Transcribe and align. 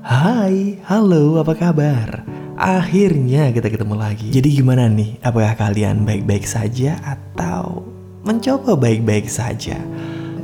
Hai, 0.00 0.80
halo, 0.88 1.44
apa 1.44 1.52
kabar? 1.52 2.24
Akhirnya 2.56 3.52
kita 3.52 3.68
ketemu 3.68 4.00
lagi. 4.00 4.32
Jadi 4.32 4.48
gimana 4.56 4.88
nih? 4.88 5.20
Apakah 5.20 5.52
kalian 5.60 6.08
baik-baik 6.08 6.48
saja 6.48 6.96
atau 7.04 7.84
mencoba 8.24 8.80
baik-baik 8.80 9.28
saja? 9.28 9.76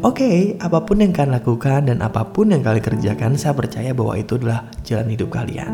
Oke, 0.04 0.60
apa 0.60 0.84
pun 0.84 1.00
yang 1.00 1.16
kalian 1.16 1.40
lakukan 1.40 1.88
dan 1.88 2.04
apa 2.04 2.28
pun 2.28 2.52
yang 2.52 2.60
kalian 2.60 2.84
kerjakan, 2.84 3.40
saya 3.40 3.56
percaya 3.56 3.96
bahwa 3.96 4.20
itu 4.20 4.36
adalah 4.36 4.68
jalan 4.84 5.08
hidup 5.16 5.32
kalian. 5.32 5.72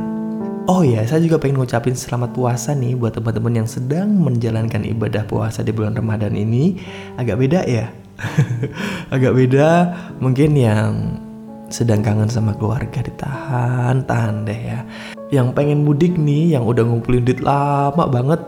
Oh 0.71 0.87
ya, 0.87 1.03
saya 1.03 1.19
juga 1.19 1.43
pengen 1.43 1.59
ngucapin 1.59 1.99
selamat 1.99 2.39
puasa 2.39 2.79
nih 2.79 2.95
buat 2.95 3.19
teman-teman 3.19 3.67
yang 3.67 3.69
sedang 3.69 4.15
menjalankan 4.15 4.87
ibadah 4.87 5.27
puasa 5.27 5.67
di 5.67 5.75
bulan 5.75 5.99
Ramadan 5.99 6.39
ini. 6.39 6.79
Agak 7.19 7.35
beda 7.35 7.67
ya? 7.67 7.91
Agak 9.15 9.35
beda 9.35 9.91
mungkin 10.23 10.55
yang 10.55 11.19
sedang 11.73 12.05
kangen 12.05 12.29
sama 12.29 12.53
keluarga 12.53 13.01
ditahan, 13.01 14.05
tahan 14.05 14.45
deh 14.45 14.61
ya. 14.61 14.81
Yang 15.33 15.57
pengen 15.57 15.89
mudik 15.89 16.21
nih, 16.21 16.55
yang 16.55 16.69
udah 16.69 16.85
ngumpulin 16.85 17.25
duit 17.25 17.41
lama 17.41 18.05
banget, 18.05 18.45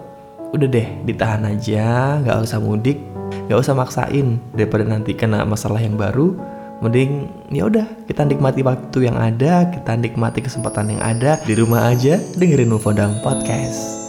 udah 0.52 0.68
deh 0.68 0.88
ditahan 1.08 1.48
aja, 1.48 2.20
nggak 2.20 2.44
usah 2.44 2.60
mudik, 2.60 3.00
nggak 3.48 3.58
usah 3.58 3.72
maksain 3.72 4.36
daripada 4.52 4.84
nanti 4.84 5.16
kena 5.16 5.48
masalah 5.48 5.80
yang 5.80 5.96
baru. 5.96 6.36
Mending 6.84 7.32
ya 7.48 7.64
udah 7.64 7.88
kita 8.04 8.28
nikmati 8.28 8.60
waktu 8.60 9.08
yang 9.08 9.16
ada, 9.16 9.72
kita 9.72 9.96
nikmati 9.96 10.44
kesempatan 10.44 10.92
yang 10.92 11.00
ada 11.00 11.40
di 11.40 11.56
rumah 11.56 11.88
aja 11.88 12.20
dengerin 12.36 12.76
Ufodang 12.76 13.24
Podcast. 13.24 14.04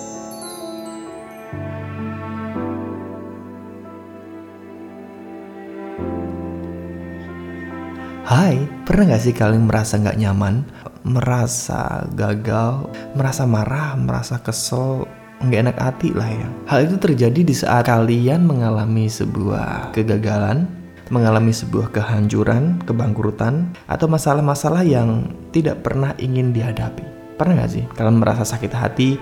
Hai, 8.25 8.74
pernah 8.85 9.17
gak 9.17 9.23
sih 9.25 9.33
kalian 9.33 9.65
merasa 9.65 9.97
gak 9.97 10.15
nyaman? 10.15 10.63
Merasa 11.01 12.05
gagal, 12.13 12.89
merasa 13.17 13.43
marah, 13.49 13.97
merasa 13.97 14.37
kesel, 14.41 15.05
nggak 15.41 15.61
enak 15.69 15.77
hati 15.77 16.09
lah 16.13 16.29
ya. 16.29 16.47
Hal 16.69 16.79
itu 16.89 16.95
terjadi 16.97 17.41
di 17.45 17.53
saat 17.53 17.85
kalian 17.89 18.45
mengalami 18.45 19.05
sebuah 19.05 19.93
kegagalan, 19.93 20.65
mengalami 21.13 21.53
sebuah 21.53 21.93
kehancuran, 21.93 22.81
kebangkrutan, 22.85 23.69
atau 23.85 24.09
masalah-masalah 24.09 24.81
yang 24.81 25.29
tidak 25.53 25.85
pernah 25.85 26.17
ingin 26.17 26.49
dihadapi. 26.55 27.03
Pernah 27.35 27.65
gak 27.65 27.71
sih 27.73 27.83
kalian 27.93 28.17
merasa 28.17 28.47
sakit 28.47 28.71
hati, 28.73 29.19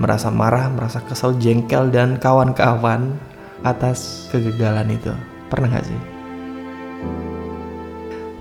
merasa 0.00 0.32
marah, 0.32 0.72
merasa 0.72 1.04
kesel, 1.04 1.36
jengkel, 1.38 1.92
dan 1.92 2.18
kawan-kawan 2.18 3.14
atas 3.62 4.26
kegagalan 4.32 4.90
itu? 4.90 5.12
Pernah 5.52 5.78
gak 5.78 5.86
sih? 5.86 6.11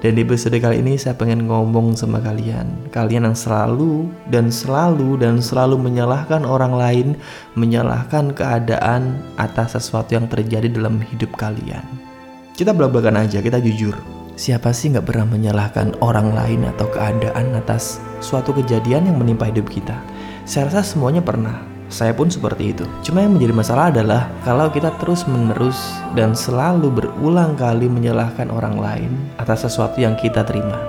Dan 0.01 0.17
di 0.17 0.25
episode 0.25 0.57
kali 0.57 0.81
ini 0.81 0.97
saya 0.97 1.13
pengen 1.13 1.45
ngomong 1.45 1.93
sama 1.93 2.17
kalian. 2.17 2.89
Kalian 2.89 3.29
yang 3.29 3.37
selalu 3.37 4.09
dan 4.33 4.49
selalu 4.49 5.21
dan 5.21 5.37
selalu 5.37 5.77
menyalahkan 5.77 6.41
orang 6.41 6.73
lain 6.73 7.07
Menyalahkan 7.53 8.33
keadaan 8.33 9.21
atas 9.37 9.77
sesuatu 9.77 10.17
yang 10.17 10.25
terjadi 10.25 10.73
dalam 10.73 10.97
hidup 11.05 11.29
kalian. 11.37 11.85
Kita 12.57 12.73
belak-belakan 12.73 13.29
aja, 13.29 13.45
kita 13.45 13.61
jujur. 13.61 13.93
Siapa 14.33 14.73
sih 14.73 14.89
nggak 14.89 15.05
pernah 15.05 15.29
menyalahkan 15.29 15.93
orang 16.01 16.33
lain 16.33 16.65
atau 16.65 16.89
keadaan 16.89 17.53
atas 17.53 18.01
suatu 18.25 18.57
kejadian 18.57 19.05
yang 19.05 19.21
menimpa 19.21 19.53
hidup 19.53 19.69
kita? 19.69 20.01
Saya 20.49 20.73
rasa 20.73 20.97
semuanya 20.97 21.21
pernah 21.21 21.70
saya 21.91 22.15
pun 22.15 22.31
seperti 22.31 22.71
itu. 22.71 22.87
Cuma 23.03 23.21
yang 23.21 23.35
menjadi 23.35 23.53
masalah 23.53 23.91
adalah 23.91 24.31
kalau 24.47 24.71
kita 24.71 24.95
terus-menerus 24.97 25.77
dan 26.15 26.31
selalu 26.31 26.87
berulang 26.87 27.53
kali 27.59 27.91
menyalahkan 27.91 28.47
orang 28.47 28.79
lain 28.79 29.11
atas 29.35 29.67
sesuatu 29.67 29.99
yang 29.99 30.15
kita 30.15 30.47
terima. 30.47 30.79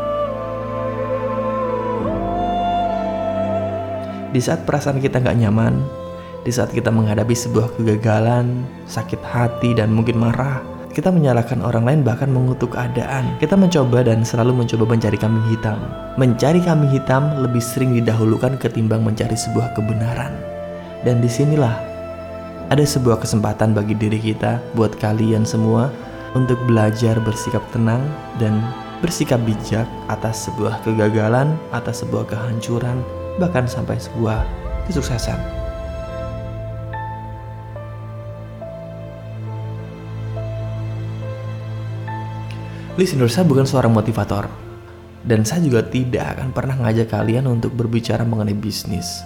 Di 4.33 4.41
saat 4.41 4.65
perasaan 4.65 4.97
kita 4.97 5.21
nggak 5.21 5.45
nyaman, 5.45 5.77
di 6.47 6.49
saat 6.49 6.73
kita 6.73 6.89
menghadapi 6.89 7.37
sebuah 7.37 7.77
kegagalan, 7.77 8.65
sakit 8.89 9.21
hati, 9.21 9.77
dan 9.77 9.93
mungkin 9.93 10.17
marah, 10.17 10.65
kita 10.93 11.13
menyalahkan 11.13 11.61
orang 11.61 11.85
lain 11.85 12.01
bahkan 12.01 12.29
mengutuk 12.33 12.73
keadaan. 12.77 13.37
Kita 13.41 13.57
mencoba 13.57 14.05
dan 14.05 14.25
selalu 14.25 14.65
mencoba 14.65 14.89
mencari 14.93 15.17
kambing 15.21 15.47
hitam. 15.53 15.81
Mencari 16.17 16.61
kambing 16.65 16.93
hitam 16.93 17.45
lebih 17.45 17.61
sering 17.61 17.93
didahulukan 17.97 18.57
ketimbang 18.57 19.05
mencari 19.05 19.37
sebuah 19.37 19.73
kebenaran. 19.77 20.52
Dan 21.03 21.19
di 21.19 21.27
sinilah 21.27 21.75
ada 22.71 22.85
sebuah 22.87 23.19
kesempatan 23.19 23.75
bagi 23.75 23.99
diri 23.99 24.23
kita, 24.23 24.63
buat 24.79 24.95
kalian 25.03 25.43
semua, 25.43 25.91
untuk 26.39 26.63
belajar 26.65 27.19
bersikap 27.19 27.61
tenang 27.75 28.07
dan 28.39 28.63
bersikap 29.03 29.43
bijak 29.43 29.85
atas 30.07 30.47
sebuah 30.47 30.79
kegagalan, 30.87 31.59
atas 31.75 32.07
sebuah 32.07 32.31
kehancuran, 32.31 33.03
bahkan 33.43 33.67
sampai 33.67 33.99
sebuah 33.99 34.47
kesuksesan. 34.87 35.37
Listener, 42.95 43.27
saya 43.27 43.43
bukan 43.43 43.67
seorang 43.67 43.91
motivator. 43.91 44.47
Dan 45.27 45.43
saya 45.43 45.67
juga 45.67 45.83
tidak 45.83 46.39
akan 46.39 46.55
pernah 46.55 46.79
ngajak 46.79 47.11
kalian 47.11 47.47
untuk 47.51 47.75
berbicara 47.75 48.27
mengenai 48.27 48.59
bisnis 48.59 49.23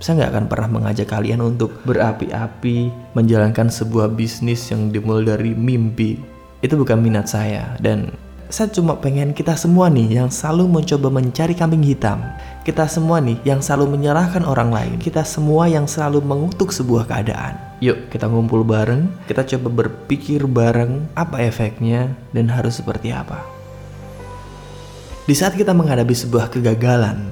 saya 0.00 0.24
nggak 0.24 0.32
akan 0.32 0.46
pernah 0.48 0.68
mengajak 0.80 1.12
kalian 1.12 1.44
untuk 1.44 1.76
berapi-api 1.84 2.88
menjalankan 3.12 3.68
sebuah 3.68 4.08
bisnis 4.16 4.72
yang 4.72 4.88
dimulai 4.88 5.28
dari 5.28 5.52
mimpi. 5.52 6.16
Itu 6.64 6.80
bukan 6.80 7.04
minat 7.04 7.28
saya 7.28 7.76
dan 7.84 8.08
saya 8.50 8.66
cuma 8.74 8.98
pengen 8.98 9.30
kita 9.30 9.54
semua 9.54 9.86
nih 9.86 10.18
yang 10.18 10.28
selalu 10.32 10.66
mencoba 10.66 11.06
mencari 11.12 11.54
kambing 11.54 11.86
hitam. 11.86 12.18
Kita 12.66 12.88
semua 12.90 13.22
nih 13.22 13.38
yang 13.46 13.62
selalu 13.62 13.94
menyalahkan 13.94 14.42
orang 14.42 14.74
lain. 14.74 14.96
Kita 14.98 15.22
semua 15.22 15.70
yang 15.70 15.86
selalu 15.86 16.18
mengutuk 16.24 16.74
sebuah 16.74 17.06
keadaan. 17.06 17.54
Yuk 17.78 18.10
kita 18.10 18.26
ngumpul 18.26 18.66
bareng, 18.66 19.06
kita 19.30 19.46
coba 19.54 19.84
berpikir 19.84 20.48
bareng 20.48 21.12
apa 21.14 21.44
efeknya 21.44 22.16
dan 22.34 22.50
harus 22.50 22.80
seperti 22.82 23.14
apa. 23.14 23.38
Di 25.28 25.36
saat 25.38 25.54
kita 25.54 25.70
menghadapi 25.70 26.10
sebuah 26.10 26.50
kegagalan, 26.50 27.30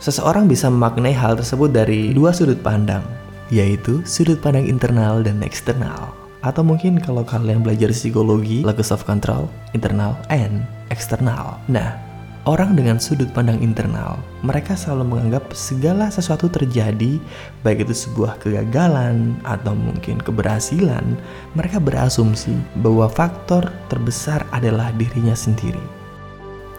Seseorang 0.00 0.48
bisa 0.48 0.72
memaknai 0.72 1.12
hal 1.12 1.36
tersebut 1.36 1.76
dari 1.76 2.16
dua 2.16 2.32
sudut 2.32 2.56
pandang, 2.64 3.04
yaitu 3.52 4.00
sudut 4.08 4.40
pandang 4.40 4.64
internal 4.64 5.20
dan 5.20 5.44
eksternal. 5.44 6.16
Atau 6.40 6.64
mungkin 6.64 6.96
kalau 6.96 7.20
kalian 7.20 7.60
belajar 7.60 7.92
psikologi, 7.92 8.64
locus 8.64 8.96
of 8.96 9.04
control, 9.04 9.52
internal 9.76 10.16
and 10.32 10.64
eksternal. 10.88 11.60
Nah, 11.68 12.00
orang 12.48 12.80
dengan 12.80 12.96
sudut 12.96 13.28
pandang 13.36 13.60
internal, 13.60 14.16
mereka 14.40 14.72
selalu 14.72 15.04
menganggap 15.04 15.52
segala 15.52 16.08
sesuatu 16.08 16.48
terjadi, 16.48 17.20
baik 17.60 17.84
itu 17.84 17.92
sebuah 17.92 18.40
kegagalan 18.40 19.36
atau 19.44 19.76
mungkin 19.76 20.16
keberhasilan, 20.16 21.12
mereka 21.52 21.76
berasumsi 21.76 22.56
bahwa 22.80 23.04
faktor 23.04 23.68
terbesar 23.92 24.48
adalah 24.48 24.96
dirinya 24.96 25.36
sendiri 25.36 25.99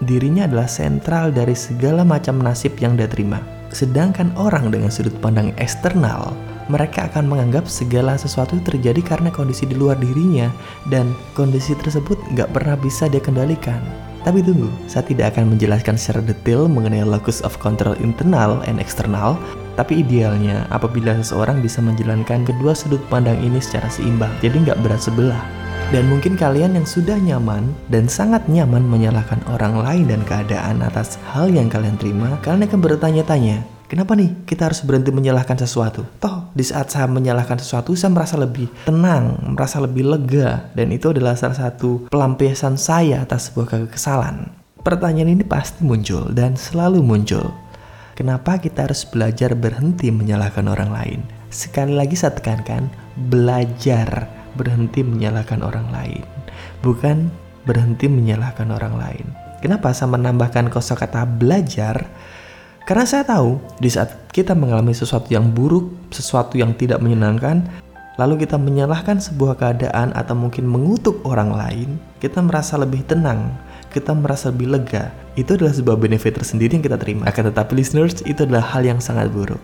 dirinya 0.05 0.49
adalah 0.49 0.69
sentral 0.69 1.29
dari 1.29 1.53
segala 1.53 2.01
macam 2.01 2.41
nasib 2.41 2.77
yang 2.81 2.97
dia 2.97 3.09
terima. 3.09 3.41
Sedangkan 3.71 4.33
orang 4.35 4.67
dengan 4.73 4.91
sudut 4.91 5.15
pandang 5.23 5.55
eksternal, 5.55 6.35
mereka 6.67 7.07
akan 7.11 7.27
menganggap 7.27 7.67
segala 7.67 8.19
sesuatu 8.19 8.59
terjadi 8.63 8.99
karena 9.03 9.31
kondisi 9.31 9.67
di 9.67 9.75
luar 9.75 9.99
dirinya 9.99 10.51
dan 10.91 11.11
kondisi 11.35 11.75
tersebut 11.79 12.19
nggak 12.35 12.51
pernah 12.51 12.75
bisa 12.79 13.07
dia 13.07 13.23
kendalikan. 13.23 13.79
Tapi 14.21 14.45
tunggu, 14.45 14.69
saya 14.85 15.01
tidak 15.01 15.33
akan 15.33 15.57
menjelaskan 15.57 15.97
secara 15.97 16.21
detail 16.21 16.69
mengenai 16.69 17.01
locus 17.01 17.41
of 17.41 17.57
control 17.57 17.97
internal 17.97 18.61
and 18.69 18.77
eksternal, 18.77 19.33
tapi 19.73 20.05
idealnya 20.05 20.69
apabila 20.69 21.17
seseorang 21.17 21.57
bisa 21.57 21.81
menjalankan 21.81 22.45
kedua 22.45 22.77
sudut 22.77 23.01
pandang 23.09 23.41
ini 23.41 23.57
secara 23.57 23.89
seimbang, 23.89 24.29
jadi 24.37 24.61
nggak 24.61 24.79
berat 24.85 25.01
sebelah. 25.01 25.60
Dan 25.91 26.07
mungkin 26.07 26.39
kalian 26.39 26.79
yang 26.79 26.87
sudah 26.87 27.19
nyaman 27.19 27.67
dan 27.91 28.07
sangat 28.07 28.47
nyaman 28.47 28.79
menyalahkan 28.79 29.43
orang 29.51 29.75
lain 29.75 30.07
dan 30.07 30.23
keadaan 30.23 30.79
atas 30.79 31.19
hal 31.35 31.51
yang 31.51 31.67
kalian 31.67 31.99
terima, 31.99 32.39
kalian 32.39 32.63
akan 32.63 32.79
bertanya-tanya, 32.79 33.67
kenapa 33.91 34.15
nih 34.15 34.31
kita 34.47 34.71
harus 34.71 34.87
berhenti 34.87 35.11
menyalahkan 35.11 35.59
sesuatu? 35.59 36.07
Toh, 36.23 36.47
di 36.55 36.63
saat 36.63 36.95
saya 36.95 37.11
menyalahkan 37.11 37.59
sesuatu, 37.59 37.91
saya 37.91 38.07
merasa 38.07 38.39
lebih 38.39 38.71
tenang, 38.87 39.35
merasa 39.51 39.83
lebih 39.83 40.07
lega, 40.07 40.71
dan 40.71 40.95
itu 40.95 41.11
adalah 41.11 41.35
salah 41.35 41.59
satu 41.59 42.07
pelampiasan 42.07 42.79
saya 42.79 43.27
atas 43.27 43.51
sebuah 43.51 43.91
kesalahan. 43.91 44.47
Pertanyaan 44.87 45.35
ini 45.35 45.43
pasti 45.43 45.83
muncul 45.83 46.31
dan 46.31 46.55
selalu 46.55 47.03
muncul. 47.03 47.51
Kenapa 48.15 48.63
kita 48.63 48.87
harus 48.87 49.03
belajar 49.03 49.59
berhenti 49.59 50.07
menyalahkan 50.07 50.71
orang 50.71 50.87
lain? 50.87 51.19
Sekali 51.51 51.91
lagi 51.91 52.15
saya 52.15 52.31
tekankan, 52.31 52.87
belajar 53.27 54.39
berhenti 54.57 55.05
menyalahkan 55.05 55.61
orang 55.61 55.87
lain, 55.91 56.23
bukan 56.81 57.31
berhenti 57.63 58.09
menyalahkan 58.09 58.67
orang 58.71 58.95
lain. 58.97 59.25
Kenapa 59.61 59.93
saya 59.93 60.13
menambahkan 60.17 60.73
kosakata 60.73 61.23
belajar? 61.25 62.09
Karena 62.83 63.05
saya 63.05 63.23
tahu 63.23 63.61
di 63.77 63.93
saat 63.93 64.31
kita 64.33 64.57
mengalami 64.57 64.91
sesuatu 64.91 65.29
yang 65.29 65.53
buruk, 65.53 65.93
sesuatu 66.09 66.57
yang 66.57 66.73
tidak 66.73 66.97
menyenangkan, 66.97 67.69
lalu 68.17 68.41
kita 68.41 68.57
menyalahkan 68.57 69.21
sebuah 69.21 69.61
keadaan 69.61 70.17
atau 70.17 70.33
mungkin 70.33 70.65
mengutuk 70.65 71.21
orang 71.23 71.53
lain, 71.53 71.89
kita 72.17 72.41
merasa 72.41 72.81
lebih 72.81 73.05
tenang 73.05 73.53
kita 73.91 74.15
merasa 74.15 74.49
lebih 74.49 74.71
lega, 74.71 75.11
itu 75.35 75.59
adalah 75.59 75.75
sebuah 75.75 75.99
benefit 75.99 76.39
tersendiri 76.39 76.79
yang 76.79 76.85
kita 76.87 76.95
terima. 76.95 77.27
Akan 77.27 77.51
tetapi 77.51 77.75
listeners, 77.75 78.23
itu 78.23 78.47
adalah 78.47 78.63
hal 78.63 78.87
yang 78.87 79.03
sangat 79.03 79.27
buruk. 79.27 79.59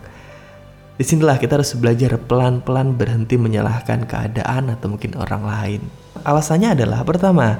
Di 0.98 1.06
sinilah 1.06 1.38
kita 1.38 1.62
harus 1.62 1.78
belajar 1.78 2.18
pelan-pelan 2.18 2.98
berhenti 2.98 3.38
menyalahkan 3.38 4.02
keadaan 4.02 4.74
atau 4.74 4.90
mungkin 4.90 5.14
orang 5.14 5.46
lain. 5.46 5.80
Alasannya 6.26 6.74
adalah 6.74 7.06
pertama, 7.06 7.54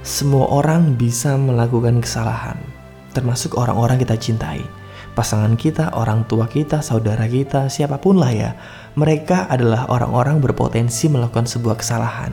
semua 0.00 0.48
orang 0.48 0.96
bisa 0.96 1.36
melakukan 1.36 2.00
kesalahan, 2.00 2.56
termasuk 3.12 3.60
orang-orang 3.60 4.00
kita 4.00 4.16
cintai. 4.16 4.64
Pasangan 5.12 5.52
kita, 5.60 5.92
orang 5.92 6.24
tua 6.24 6.48
kita, 6.48 6.80
saudara 6.80 7.28
kita, 7.28 7.68
siapa 7.68 8.00
pun 8.00 8.16
lah 8.16 8.32
ya. 8.32 8.56
Mereka 8.96 9.52
adalah 9.52 9.84
orang-orang 9.92 10.40
berpotensi 10.40 11.12
melakukan 11.12 11.44
sebuah 11.44 11.76
kesalahan. 11.76 12.32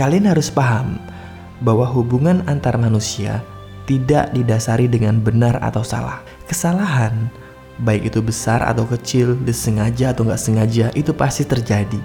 Kalian 0.00 0.32
harus 0.32 0.48
paham 0.48 0.96
bahwa 1.60 1.84
hubungan 1.84 2.40
antar 2.48 2.80
manusia 2.80 3.44
tidak 3.84 4.32
didasari 4.32 4.88
dengan 4.88 5.20
benar 5.20 5.60
atau 5.60 5.84
salah. 5.84 6.24
Kesalahan 6.48 7.28
baik 7.82 8.14
itu 8.14 8.20
besar 8.22 8.62
atau 8.62 8.86
kecil, 8.86 9.34
disengaja 9.42 10.14
atau 10.14 10.22
nggak 10.28 10.38
sengaja, 10.38 10.86
itu 10.94 11.10
pasti 11.10 11.42
terjadi. 11.42 11.98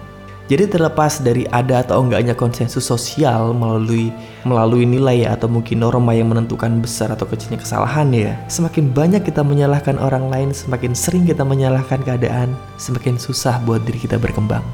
Jadi 0.49 0.65
terlepas 0.65 1.21
dari 1.21 1.45
ada 1.53 1.85
atau 1.85 2.01
enggaknya 2.01 2.33
konsensus 2.33 2.89
sosial 2.89 3.53
melalui 3.53 4.09
melalui 4.41 4.81
nilai 4.81 5.29
atau 5.29 5.45
mungkin 5.45 5.77
norma 5.77 6.09
yang 6.17 6.33
menentukan 6.33 6.81
besar 6.81 7.13
atau 7.13 7.29
kecilnya 7.29 7.61
kesalahan 7.61 8.09
ya, 8.09 8.33
semakin 8.49 8.89
banyak 8.89 9.21
kita 9.21 9.45
menyalahkan 9.45 10.01
orang 10.01 10.25
lain, 10.25 10.49
semakin 10.49 10.97
sering 10.97 11.29
kita 11.29 11.45
menyalahkan 11.45 12.01
keadaan, 12.01 12.57
semakin 12.81 13.21
susah 13.21 13.61
buat 13.61 13.85
diri 13.85 14.01
kita 14.01 14.17
berkembang. 14.17 14.65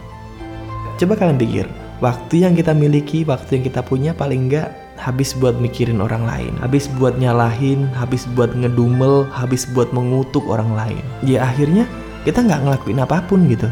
Coba 0.95 1.19
kalian 1.19 1.35
pikir, 1.35 1.67
waktu 1.99 2.47
yang 2.47 2.55
kita 2.55 2.71
miliki, 2.71 3.27
waktu 3.27 3.59
yang 3.59 3.63
kita 3.67 3.83
punya 3.83 4.15
paling 4.15 4.47
enggak 4.47 4.84
habis 4.95 5.35
buat 5.35 5.59
mikirin 5.59 5.99
orang 5.99 6.23
lain, 6.23 6.53
habis 6.59 6.87
buat 6.99 7.19
nyalahin, 7.19 7.87
habis 7.95 8.25
buat 8.33 8.51
ngedumel, 8.55 9.27
habis 9.31 9.67
buat 9.75 9.91
mengutuk 9.91 10.43
orang 10.47 10.71
lain. 10.75 11.03
Ya 11.23 11.43
akhirnya 11.43 11.87
kita 12.23 12.41
nggak 12.41 12.61
ngelakuin 12.65 13.03
apa 13.03 13.23
pun 13.27 13.45
gitu. 13.51 13.69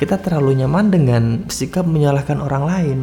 Kita 0.00 0.18
terlalu 0.18 0.64
nyaman 0.64 0.90
dengan 0.90 1.22
sikap 1.46 1.86
menyalahkan 1.86 2.42
orang 2.42 2.64
lain. 2.66 2.98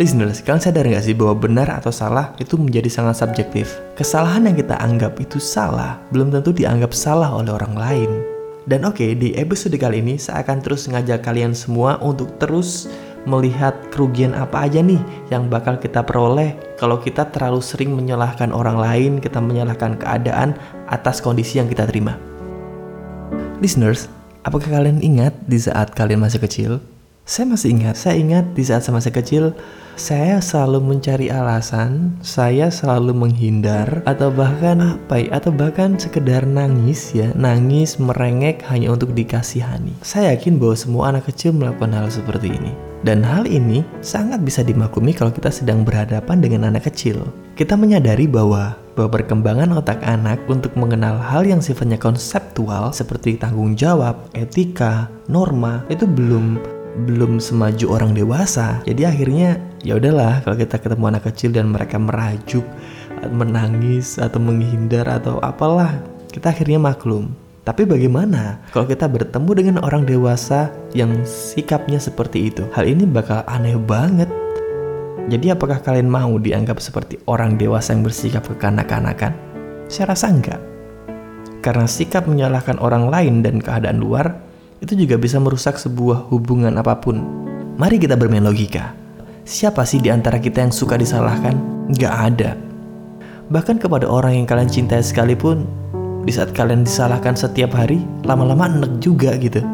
Listeners, 0.00 0.40
kalian 0.40 0.64
sadar 0.64 0.88
nggak 0.88 1.04
sih 1.04 1.12
bahwa 1.12 1.36
benar 1.36 1.68
atau 1.76 1.92
salah 1.92 2.32
itu 2.40 2.56
menjadi 2.56 2.88
sangat 2.88 3.20
subjektif? 3.20 3.76
Kesalahan 4.00 4.48
yang 4.48 4.56
kita 4.56 4.80
anggap 4.80 5.20
itu 5.20 5.36
salah, 5.36 6.00
belum 6.08 6.32
tentu 6.32 6.56
dianggap 6.56 6.96
salah 6.96 7.36
oleh 7.36 7.52
orang 7.52 7.76
lain. 7.76 8.39
Dan 8.68 8.84
oke, 8.84 9.00
okay, 9.00 9.10
di 9.16 9.32
episode 9.40 9.72
kali 9.80 10.04
ini 10.04 10.20
saya 10.20 10.44
akan 10.44 10.60
terus 10.60 10.84
ngajak 10.84 11.24
kalian 11.24 11.56
semua 11.56 11.96
untuk 12.04 12.36
terus 12.36 12.92
melihat 13.28 13.76
kerugian 13.92 14.32
apa 14.32 14.64
aja 14.64 14.80
nih 14.80 15.00
yang 15.28 15.48
bakal 15.52 15.76
kita 15.76 16.00
peroleh 16.00 16.56
kalau 16.80 16.96
kita 16.96 17.28
terlalu 17.28 17.60
sering 17.60 17.92
menyalahkan 17.92 18.52
orang 18.52 18.80
lain, 18.80 19.12
kita 19.20 19.40
menyalahkan 19.40 20.00
keadaan 20.00 20.56
atas 20.88 21.20
kondisi 21.20 21.60
yang 21.60 21.68
kita 21.68 21.84
terima. 21.84 22.16
Listeners, 23.60 24.08
apakah 24.44 24.72
kalian 24.72 25.04
ingat 25.04 25.36
di 25.44 25.60
saat 25.60 25.92
kalian 25.92 26.24
masih 26.24 26.40
kecil? 26.40 26.80
Saya 27.28 27.52
masih 27.52 27.76
ingat, 27.76 28.00
saya 28.00 28.16
ingat 28.16 28.56
di 28.56 28.64
saat 28.64 28.84
saya 28.84 28.96
masih 28.96 29.12
kecil, 29.12 29.44
saya 30.00 30.40
selalu 30.40 30.80
mencari 30.80 31.28
alasan, 31.28 32.16
saya 32.24 32.72
selalu 32.72 33.12
menghindar 33.12 34.00
atau 34.08 34.32
bahkan 34.32 34.96
apa 34.96 35.20
ya, 35.20 35.36
atau 35.36 35.52
bahkan 35.52 36.00
sekedar 36.00 36.48
nangis 36.48 37.12
ya, 37.12 37.28
nangis 37.36 38.00
merengek 38.00 38.64
hanya 38.72 38.96
untuk 38.96 39.12
dikasihani. 39.12 39.92
Saya 40.00 40.32
yakin 40.32 40.56
bahwa 40.56 40.72
semua 40.72 41.02
anak 41.12 41.28
kecil 41.28 41.52
melakukan 41.52 41.92
hal 41.92 42.08
seperti 42.08 42.48
ini. 42.48 42.72
Dan 43.04 43.20
hal 43.20 43.44
ini 43.44 43.84
sangat 44.00 44.40
bisa 44.40 44.64
dimaklumi 44.64 45.12
kalau 45.12 45.32
kita 45.32 45.52
sedang 45.52 45.84
berhadapan 45.84 46.40
dengan 46.40 46.72
anak 46.72 46.88
kecil. 46.88 47.20
Kita 47.52 47.76
menyadari 47.76 48.24
bahwa 48.24 48.80
bahwa 48.96 49.20
perkembangan 49.20 49.72
otak 49.76 50.00
anak 50.04 50.40
untuk 50.48 50.72
mengenal 50.80 51.20
hal 51.20 51.44
yang 51.44 51.60
sifatnya 51.60 52.00
konseptual 52.00 52.92
seperti 52.92 53.36
tanggung 53.36 53.76
jawab, 53.76 54.16
etika, 54.32 55.08
norma 55.28 55.84
itu 55.92 56.04
belum 56.04 56.60
belum 57.06 57.38
semaju 57.38 57.86
orang 57.96 58.12
dewasa. 58.12 58.82
Jadi 58.84 59.06
akhirnya 59.06 59.69
ya 59.80 59.96
udahlah 59.96 60.44
kalau 60.44 60.56
kita 60.56 60.76
ketemu 60.76 61.04
anak 61.16 61.24
kecil 61.32 61.50
dan 61.52 61.72
mereka 61.72 61.96
merajuk, 61.96 62.64
menangis 63.28 64.16
atau 64.16 64.40
menghindar 64.40 65.08
atau 65.08 65.40
apalah, 65.40 66.00
kita 66.32 66.52
akhirnya 66.52 66.80
maklum. 66.80 67.32
Tapi 67.60 67.84
bagaimana 67.84 68.64
kalau 68.72 68.88
kita 68.88 69.04
bertemu 69.04 69.50
dengan 69.52 69.76
orang 69.84 70.08
dewasa 70.08 70.72
yang 70.96 71.22
sikapnya 71.28 72.00
seperti 72.00 72.48
itu? 72.48 72.64
Hal 72.72 72.88
ini 72.88 73.04
bakal 73.04 73.44
aneh 73.44 73.76
banget. 73.76 74.32
Jadi 75.28 75.52
apakah 75.52 75.78
kalian 75.84 76.08
mau 76.08 76.40
dianggap 76.40 76.80
seperti 76.80 77.20
orang 77.28 77.60
dewasa 77.60 77.92
yang 77.92 78.02
bersikap 78.02 78.42
kekanak-kanakan? 78.48 79.36
Saya 79.86 80.16
rasa 80.16 80.32
enggak. 80.32 80.58
Karena 81.60 81.84
sikap 81.84 82.24
menyalahkan 82.24 82.80
orang 82.80 83.12
lain 83.12 83.44
dan 83.44 83.60
keadaan 83.60 84.00
luar 84.00 84.40
itu 84.80 84.96
juga 84.96 85.20
bisa 85.20 85.36
merusak 85.36 85.76
sebuah 85.76 86.32
hubungan 86.32 86.72
apa 86.80 86.96
pun. 86.98 87.20
Mari 87.76 88.00
kita 88.00 88.16
bermain 88.16 88.42
logika. 88.42 88.96
Siapa 89.44 89.82
sih 89.88 89.98
di 89.98 90.12
antara 90.12 90.36
kita 90.36 90.62
yang 90.62 90.72
suka 90.72 91.00
disalahkan? 91.00 91.56
Gak 91.96 92.14
ada. 92.14 92.54
Bahkan 93.50 93.82
kepada 93.82 94.06
orang 94.06 94.42
yang 94.42 94.46
kalian 94.46 94.70
cintai 94.70 95.02
sekalipun, 95.02 95.66
di 96.22 96.32
saat 96.32 96.54
kalian 96.54 96.86
disalahkan 96.86 97.34
setiap 97.34 97.74
hari, 97.74 98.04
lama-lama 98.22 98.70
enek 98.70 99.02
juga 99.02 99.34
gitu. 99.40 99.64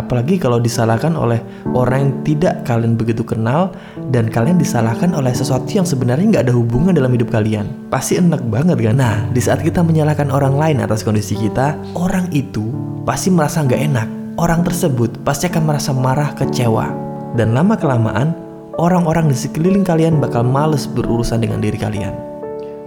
Apalagi 0.00 0.40
kalau 0.40 0.56
disalahkan 0.56 1.12
oleh 1.12 1.38
orang 1.76 2.08
yang 2.08 2.12
tidak 2.24 2.54
kalian 2.64 2.96
begitu 2.96 3.20
kenal 3.20 3.76
dan 4.08 4.32
kalian 4.32 4.56
disalahkan 4.56 5.12
oleh 5.12 5.36
sesuatu 5.36 5.68
yang 5.68 5.84
sebenarnya 5.84 6.32
nggak 6.32 6.44
ada 6.48 6.54
hubungan 6.56 6.96
dalam 6.96 7.12
hidup 7.12 7.28
kalian. 7.28 7.68
Pasti 7.92 8.16
enak 8.16 8.40
banget 8.48 8.80
kan? 8.80 8.96
Nah, 8.96 9.16
di 9.28 9.40
saat 9.44 9.60
kita 9.60 9.84
menyalahkan 9.84 10.32
orang 10.32 10.56
lain 10.56 10.80
atas 10.80 11.04
kondisi 11.04 11.36
kita, 11.36 11.76
orang 11.92 12.32
itu 12.32 12.72
pasti 13.04 13.28
merasa 13.28 13.60
nggak 13.60 13.82
enak 13.92 14.08
orang 14.40 14.64
tersebut 14.64 15.20
pasti 15.26 15.48
akan 15.48 15.62
merasa 15.68 15.90
marah 15.92 16.32
kecewa. 16.36 16.88
Dan 17.32 17.56
lama-kelamaan, 17.56 18.36
orang-orang 18.82 19.30
di 19.30 19.36
sekeliling 19.38 19.86
kalian 19.86 20.18
bakal 20.18 20.42
males 20.42 20.90
berurusan 20.90 21.38
dengan 21.38 21.62
diri 21.62 21.78
kalian. 21.78 22.10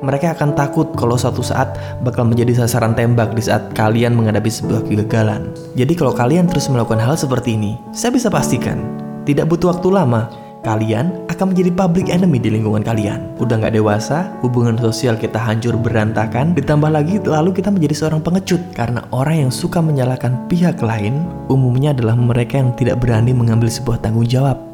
Mereka 0.03 0.35
akan 0.35 0.53
takut 0.59 0.91
kalau 0.99 1.15
suatu 1.15 1.39
saat 1.39 1.79
bakal 2.03 2.27
menjadi 2.27 2.67
sasaran 2.67 2.91
tembak 2.93 3.31
di 3.31 3.47
saat 3.47 3.71
kalian 3.71 4.11
menghadapi 4.11 4.51
sebuah 4.51 4.83
kegagalan. 4.83 5.55
Jadi 5.79 5.95
kalau 5.95 6.11
kalian 6.11 6.51
terus 6.51 6.67
melakukan 6.67 6.99
hal 6.99 7.15
seperti 7.15 7.55
ini, 7.55 7.79
saya 7.95 8.11
bisa 8.11 8.27
pastikan, 8.27 8.83
tidak 9.23 9.47
butuh 9.47 9.71
waktu 9.71 9.87
lama, 9.95 10.27
kalian 10.67 11.15
akan 11.31 11.55
menjadi 11.55 11.71
public 11.73 12.11
enemy 12.11 12.43
di 12.43 12.51
lingkungan 12.51 12.83
kalian. 12.83 13.31
Udah 13.39 13.55
nggak 13.55 13.79
dewasa, 13.79 14.29
hubungan 14.43 14.75
sosial 14.75 15.15
kita 15.15 15.39
hancur 15.39 15.79
berantakan, 15.79 16.57
ditambah 16.57 16.91
lagi 16.91 17.23
lalu 17.23 17.55
kita 17.55 17.71
menjadi 17.71 17.95
seorang 18.05 18.19
pengecut. 18.19 18.61
Karena 18.75 19.05
orang 19.13 19.47
yang 19.47 19.51
suka 19.53 19.79
menyalahkan 19.79 20.49
pihak 20.51 20.83
lain, 20.83 21.23
umumnya 21.47 21.95
adalah 21.95 22.19
mereka 22.19 22.59
yang 22.59 22.75
tidak 22.75 22.99
berani 22.99 23.31
mengambil 23.31 23.71
sebuah 23.71 24.03
tanggung 24.03 24.27
jawab. 24.27 24.64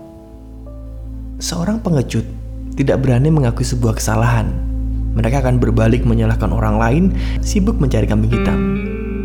Seorang 1.42 1.82
pengecut 1.82 2.22
tidak 2.78 3.02
berani 3.02 3.34
mengakui 3.34 3.66
sebuah 3.66 3.98
kesalahan. 3.98 4.54
Mereka 5.18 5.42
akan 5.42 5.58
berbalik 5.58 6.06
menyalahkan 6.06 6.54
orang 6.54 6.78
lain, 6.78 7.04
sibuk 7.42 7.82
mencari 7.82 8.06
kambing 8.06 8.30
hitam. 8.30 8.58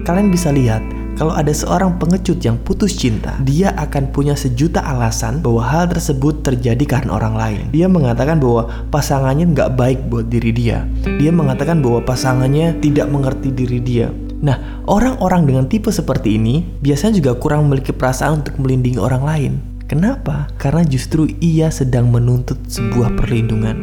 Kalian 0.01 0.33
bisa 0.33 0.49
lihat 0.49 0.81
kalau 1.21 1.37
ada 1.37 1.53
seorang 1.53 2.01
pengecut 2.01 2.41
yang 2.41 2.57
putus 2.65 2.97
cinta, 2.97 3.37
dia 3.45 3.69
akan 3.77 4.17
punya 4.17 4.33
sejuta 4.33 4.81
alasan 4.81 5.45
bahwa 5.45 5.61
hal 5.61 5.93
tersebut 5.93 6.41
terjadi 6.41 6.85
karena 6.89 7.21
orang 7.21 7.37
lain. 7.37 7.63
Dia 7.69 7.85
mengatakan 7.85 8.41
bahwa 8.41 8.65
pasangannya 8.89 9.53
nggak 9.53 9.77
baik 9.77 10.09
buat 10.09 10.33
diri 10.33 10.57
dia. 10.57 10.89
Dia 11.21 11.29
mengatakan 11.29 11.85
bahwa 11.85 12.01
pasangannya 12.01 12.81
tidak 12.81 13.13
mengerti 13.13 13.53
diri 13.53 13.77
dia. 13.85 14.09
Nah, 14.41 14.85
orang-orang 14.89 15.45
dengan 15.45 15.65
tipe 15.69 15.93
seperti 15.93 16.41
ini 16.41 16.65
biasanya 16.81 17.21
juga 17.21 17.37
kurang 17.37 17.69
memiliki 17.69 17.93
perasaan 17.93 18.41
untuk 18.41 18.57
melindungi 18.57 18.97
orang 18.97 19.21
lain. 19.21 19.76
Kenapa? 19.87 20.51
Karena 20.59 20.83
justru 20.83 21.31
ia 21.39 21.71
sedang 21.71 22.11
menuntut 22.11 22.59
sebuah 22.67 23.15
perlindungan. 23.15 23.79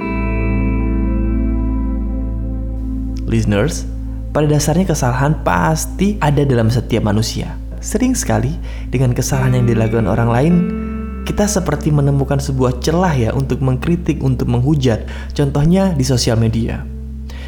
Listeners, 3.24 3.88
pada 4.36 4.44
dasarnya 4.52 4.84
kesalahan 4.84 5.48
pasti 5.48 6.20
ada 6.20 6.44
dalam 6.44 6.68
setiap 6.68 7.08
manusia. 7.08 7.56
Sering 7.80 8.20
sekali 8.20 8.52
dengan 8.92 9.16
kesalahan 9.16 9.64
yang 9.64 9.66
dilakukan 9.72 10.04
orang 10.04 10.28
lain, 10.28 10.54
kita 11.24 11.48
seperti 11.48 11.88
menemukan 11.88 12.36
sebuah 12.36 12.84
celah 12.84 13.16
ya 13.16 13.32
untuk 13.32 13.64
mengkritik, 13.64 14.20
untuk 14.20 14.52
menghujat. 14.52 15.08
Contohnya 15.32 15.96
di 15.96 16.04
sosial 16.04 16.36
media. 16.36 16.84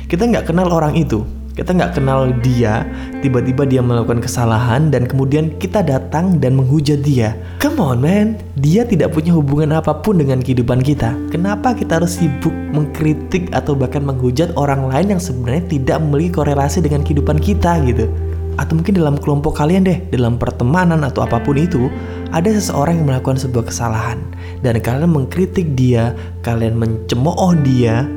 Kita 0.08 0.32
nggak 0.32 0.48
kenal 0.48 0.72
orang 0.72 0.96
itu, 0.96 1.28
kita 1.56 1.72
nggak 1.72 1.96
kenal 1.96 2.36
dia, 2.44 2.84
tiba-tiba 3.24 3.64
dia 3.64 3.80
melakukan 3.80 4.20
kesalahan 4.20 4.92
dan 4.92 5.08
kemudian 5.08 5.56
kita 5.56 5.80
datang 5.80 6.36
dan 6.44 6.60
menghujat 6.60 7.00
dia. 7.00 7.32
Come 7.64 7.80
on 7.80 8.04
man, 8.04 8.36
dia 8.60 8.84
tidak 8.84 9.16
punya 9.16 9.32
hubungan 9.32 9.72
apa 9.72 10.04
pun 10.04 10.20
dengan 10.20 10.44
kehidupan 10.44 10.84
kita. 10.84 11.16
Kenapa 11.32 11.72
kita 11.72 12.04
harus 12.04 12.20
sibuk 12.20 12.52
mengkritik 12.76 13.56
atau 13.56 13.72
bahkan 13.72 14.04
menghujat 14.04 14.52
orang 14.60 14.92
lain 14.92 15.16
yang 15.16 15.22
sebenarnya 15.24 15.64
tidak 15.72 15.98
memiliki 16.04 16.44
korelasi 16.44 16.84
dengan 16.84 17.08
kehidupan 17.08 17.40
kita 17.40 17.80
gitu? 17.88 18.12
Atau 18.60 18.76
mungkin 18.76 19.00
dalam 19.00 19.16
kelompok 19.16 19.56
kalian 19.56 19.88
deh, 19.88 20.00
dalam 20.12 20.36
pertemanan 20.36 21.08
atau 21.08 21.24
apa 21.24 21.40
pun 21.40 21.56
itu, 21.56 21.88
ada 22.36 22.52
seseorang 22.52 23.00
yang 23.00 23.08
melakukan 23.08 23.40
sebuah 23.40 23.72
kesalahan. 23.72 24.20
dan 24.64 24.82
kalian 24.82 25.14
mengkritik 25.14 25.78
dia, 25.78 26.18
kalian 26.42 26.74
mencemooh 26.80 27.54
dia, 27.62 28.08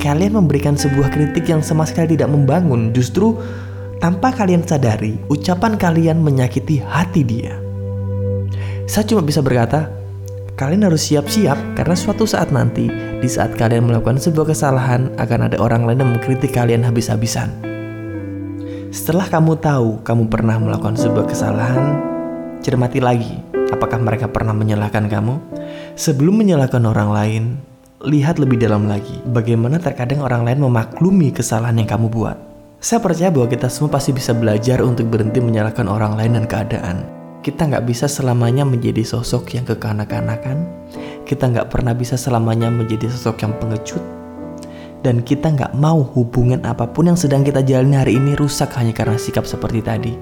kalian 0.00 0.40
memberikan 0.40 0.74
sebuah 0.74 1.12
kritik 1.12 1.46
yang 1.46 1.60
sama 1.60 1.84
sekali 1.84 2.16
tidak 2.16 2.32
membangun, 2.32 2.90
justru 2.96 3.36
tanpa 4.00 4.32
kalian 4.32 4.64
sadari, 4.64 5.20
ucapan 5.28 5.76
kalian 5.76 6.24
menyakiti 6.24 6.80
hati 6.80 7.20
dia. 7.20 7.60
Saya 8.88 9.04
cuma 9.06 9.20
bisa 9.20 9.44
berkata, 9.44 9.92
kalian 10.56 10.88
harus 10.88 11.04
siap-siap 11.04 11.76
karena 11.76 11.94
suatu 11.94 12.24
saat 12.24 12.48
nanti, 12.48 12.88
di 13.20 13.28
saat 13.28 13.54
kalian 13.54 13.86
melakukan 13.86 14.16
sebuah 14.16 14.50
kesalahan, 14.50 15.12
akan 15.20 15.52
ada 15.52 15.60
orang 15.60 15.84
lain 15.84 16.00
yang 16.00 16.10
mengkritik 16.16 16.56
kalian 16.56 16.80
habis-habisan. 16.82 17.52
Setelah 18.90 19.30
kamu 19.30 19.60
tahu 19.62 20.02
kamu 20.02 20.26
pernah 20.26 20.58
melakukan 20.58 20.98
sebuah 20.98 21.30
kesalahan, 21.30 22.02
cermati 22.64 22.98
lagi 22.98 23.38
apakah 23.70 24.02
mereka 24.02 24.26
pernah 24.26 24.50
menyalahkan 24.50 25.06
kamu. 25.06 25.38
Sebelum 25.94 26.42
menyalahkan 26.42 26.82
orang 26.82 27.10
lain, 27.14 27.44
lihat 28.00 28.40
lebih 28.40 28.56
dalam 28.56 28.88
lagi 28.88 29.20
bagaimana 29.28 29.76
terkadang 29.76 30.24
orang 30.24 30.48
lain 30.48 30.64
memaklumi 30.64 31.36
kesalahan 31.36 31.84
yang 31.84 31.88
kamu 31.88 32.08
buat. 32.08 32.36
Saya 32.80 32.96
percaya 32.96 33.28
bahwa 33.28 33.44
kita 33.52 33.68
semua 33.68 33.92
pasti 33.92 34.16
bisa 34.16 34.32
belajar 34.32 34.80
untuk 34.80 35.12
berhenti 35.12 35.36
menyalahkan 35.36 35.84
orang 35.84 36.16
lain 36.16 36.40
dan 36.40 36.48
keadaan. 36.48 37.04
Kita 37.44 37.68
nggak 37.68 37.84
bisa 37.84 38.08
selamanya 38.08 38.64
menjadi 38.64 39.04
sosok 39.04 39.52
yang 39.52 39.68
kekanak-kanakan. 39.68 40.64
Kita 41.28 41.52
nggak 41.52 41.68
pernah 41.68 41.92
bisa 41.92 42.16
selamanya 42.16 42.72
menjadi 42.72 43.12
sosok 43.12 43.44
yang 43.44 43.52
pengecut. 43.60 44.00
Dan 45.04 45.20
kita 45.20 45.52
nggak 45.52 45.76
mau 45.76 46.00
hubungan 46.00 46.64
apa 46.64 46.88
pun 46.88 47.12
yang 47.12 47.20
sedang 47.20 47.44
kita 47.44 47.60
jalani 47.60 48.00
hari 48.00 48.12
ini 48.16 48.32
rusak 48.32 48.72
hanya 48.80 48.96
karena 48.96 49.20
sikap 49.20 49.44
seperti 49.44 49.84
tadi. 49.84 50.12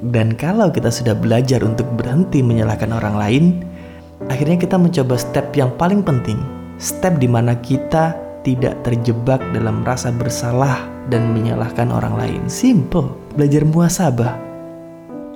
Dan 0.00 0.36
kalau 0.40 0.72
kita 0.72 0.88
sudah 0.88 1.12
belajar 1.12 1.60
untuk 1.68 1.84
berhenti 2.00 2.40
menyalahkan 2.40 2.92
orang 2.96 3.16
lain, 3.16 3.44
akhirnya 4.32 4.56
kita 4.56 4.80
mencoba 4.80 5.20
step 5.20 5.52
yang 5.52 5.68
paling 5.76 6.00
penting. 6.00 6.53
Step 6.78 7.22
di 7.22 7.30
mana 7.30 7.54
kita 7.58 8.14
tidak 8.44 8.84
terjebak 8.84 9.40
dalam 9.56 9.82
rasa 9.82 10.12
bersalah 10.12 10.84
dan 11.08 11.32
menyalahkan 11.32 11.88
orang 11.88 12.14
lain. 12.14 12.42
Simple, 12.46 13.10
belajar 13.34 13.64
muasabah. 13.64 14.53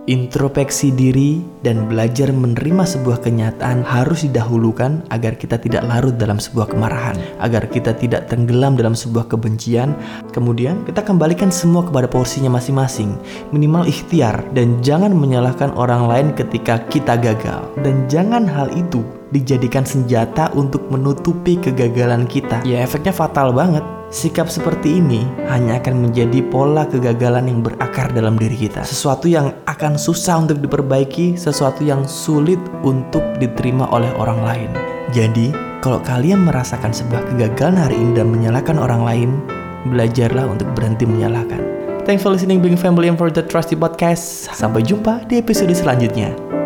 Introspeksi 0.08 0.88
diri 0.88 1.36
dan 1.60 1.84
belajar 1.84 2.32
menerima 2.32 2.80
sebuah 2.80 3.20
kenyataan 3.20 3.84
harus 3.84 4.24
didahulukan 4.24 5.04
agar 5.12 5.36
kita 5.36 5.60
tidak 5.60 5.84
larut 5.84 6.16
dalam 6.16 6.40
sebuah 6.40 6.72
kemarahan, 6.72 7.20
agar 7.44 7.68
kita 7.68 7.92
tidak 7.92 8.24
tenggelam 8.24 8.72
dalam 8.72 8.96
sebuah 8.96 9.28
kebencian. 9.28 9.92
Kemudian 10.32 10.80
kita 10.88 11.04
kembalikan 11.04 11.52
semua 11.52 11.84
kepada 11.84 12.08
porsinya 12.08 12.48
masing-masing, 12.56 13.20
minimal 13.52 13.84
ikhtiar 13.84 14.48
dan 14.56 14.80
jangan 14.80 15.12
menyalahkan 15.12 15.76
orang 15.76 16.08
lain 16.08 16.28
ketika 16.32 16.80
kita 16.88 17.20
gagal. 17.20 17.68
Dan 17.84 18.08
jangan 18.08 18.48
hal 18.48 18.72
itu 18.72 19.04
dijadikan 19.28 19.84
senjata 19.84 20.48
untuk 20.56 20.88
menutupi 20.88 21.60
kegagalan 21.60 22.24
kita. 22.24 22.64
Ya 22.64 22.80
efeknya 22.80 23.12
fatal 23.12 23.52
banget. 23.52 23.97
Sikap 24.08 24.48
seperti 24.48 25.04
ini 25.04 25.28
hanya 25.52 25.76
akan 25.76 26.08
menjadi 26.08 26.40
pola 26.48 26.88
kegagalan 26.88 27.44
yang 27.44 27.60
berakar 27.60 28.08
dalam 28.16 28.40
diri 28.40 28.56
kita. 28.56 28.80
Sesuatu 28.80 29.28
yang 29.28 29.52
akan 29.68 30.00
susah 30.00 30.40
untuk 30.40 30.64
diperbaiki, 30.64 31.36
sesuatu 31.36 31.84
yang 31.84 32.08
sulit 32.08 32.56
untuk 32.80 33.20
diterima 33.36 33.84
oleh 33.92 34.08
orang 34.16 34.40
lain. 34.40 34.70
Jadi, 35.12 35.52
kalau 35.84 36.00
kalian 36.00 36.48
merasakan 36.48 36.88
sebuah 36.88 37.20
kegagalan 37.28 37.76
hari 37.76 38.00
ini 38.00 38.16
dan 38.16 38.32
menyalahkan 38.32 38.80
orang 38.80 39.04
lain, 39.04 39.30
belajarlah 39.92 40.48
untuk 40.48 40.72
berhenti 40.72 41.04
menyalahkan. 41.04 41.60
Thanks 42.08 42.24
for 42.24 42.32
listening 42.32 42.64
Being 42.64 42.80
Family 42.80 43.12
and 43.12 43.20
for 43.20 43.28
the 43.28 43.44
Trusty 43.44 43.76
Podcast. 43.76 44.48
Sampai 44.56 44.88
jumpa 44.88 45.28
di 45.28 45.36
episode 45.36 45.76
selanjutnya. 45.76 46.57